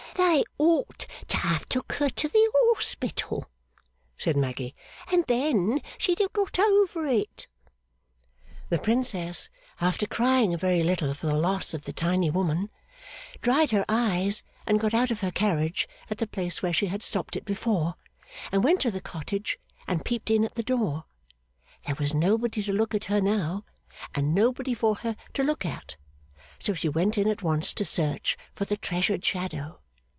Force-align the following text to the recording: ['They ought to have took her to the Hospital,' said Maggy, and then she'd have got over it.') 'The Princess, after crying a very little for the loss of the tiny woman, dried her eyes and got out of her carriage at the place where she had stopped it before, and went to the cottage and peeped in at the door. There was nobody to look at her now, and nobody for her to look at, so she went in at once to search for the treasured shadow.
['They 0.15 0.43
ought 0.59 1.07
to 1.29 1.37
have 1.37 1.67
took 1.67 1.93
her 1.93 2.09
to 2.09 2.27
the 2.27 2.49
Hospital,' 2.75 3.49
said 4.17 4.37
Maggy, 4.37 4.75
and 5.11 5.25
then 5.27 5.81
she'd 5.97 6.19
have 6.19 6.31
got 6.33 6.59
over 6.59 7.05
it.') 7.07 7.47
'The 8.69 8.79
Princess, 8.79 9.49
after 9.79 10.05
crying 10.05 10.53
a 10.53 10.57
very 10.57 10.83
little 10.83 11.13
for 11.13 11.27
the 11.27 11.35
loss 11.35 11.73
of 11.73 11.83
the 11.83 11.93
tiny 11.93 12.29
woman, 12.29 12.69
dried 13.41 13.71
her 13.71 13.83
eyes 13.89 14.43
and 14.67 14.79
got 14.79 14.93
out 14.93 15.11
of 15.11 15.21
her 15.21 15.31
carriage 15.31 15.87
at 16.09 16.17
the 16.19 16.27
place 16.27 16.61
where 16.61 16.73
she 16.73 16.85
had 16.87 17.03
stopped 17.03 17.35
it 17.35 17.43
before, 17.45 17.95
and 18.51 18.63
went 18.63 18.79
to 18.81 18.91
the 18.91 19.01
cottage 19.01 19.59
and 19.87 20.05
peeped 20.05 20.29
in 20.29 20.43
at 20.45 20.55
the 20.55 20.63
door. 20.63 21.05
There 21.87 21.95
was 21.95 22.13
nobody 22.13 22.61
to 22.63 22.73
look 22.73 22.93
at 22.93 23.05
her 23.05 23.21
now, 23.21 23.65
and 24.13 24.35
nobody 24.35 24.73
for 24.73 24.95
her 24.97 25.15
to 25.33 25.43
look 25.43 25.65
at, 25.65 25.95
so 26.59 26.73
she 26.73 26.89
went 26.89 27.17
in 27.17 27.27
at 27.29 27.41
once 27.41 27.73
to 27.73 27.83
search 27.85 28.37
for 28.53 28.65
the 28.65 28.77
treasured 28.77 29.23
shadow. 29.25 29.79